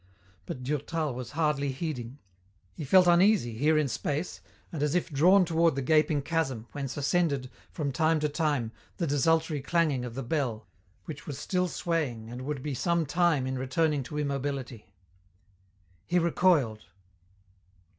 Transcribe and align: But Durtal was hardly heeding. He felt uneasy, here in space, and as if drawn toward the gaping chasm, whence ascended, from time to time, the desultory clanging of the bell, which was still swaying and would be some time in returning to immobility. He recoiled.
But 0.47 0.63
Durtal 0.63 1.13
was 1.13 1.33
hardly 1.33 1.71
heeding. 1.71 2.17
He 2.73 2.83
felt 2.85 3.05
uneasy, 3.05 3.55
here 3.55 3.77
in 3.77 3.87
space, 3.87 4.41
and 4.71 4.81
as 4.81 4.95
if 4.95 5.11
drawn 5.11 5.45
toward 5.45 5.75
the 5.75 5.83
gaping 5.83 6.23
chasm, 6.23 6.65
whence 6.71 6.97
ascended, 6.97 7.51
from 7.69 7.91
time 7.91 8.19
to 8.21 8.27
time, 8.27 8.71
the 8.97 9.05
desultory 9.05 9.61
clanging 9.61 10.03
of 10.03 10.15
the 10.15 10.23
bell, 10.23 10.65
which 11.05 11.27
was 11.27 11.37
still 11.37 11.67
swaying 11.67 12.31
and 12.31 12.41
would 12.45 12.63
be 12.63 12.73
some 12.73 13.05
time 13.05 13.45
in 13.45 13.59
returning 13.59 14.01
to 14.05 14.17
immobility. 14.17 14.91
He 16.07 16.17
recoiled. 16.17 16.85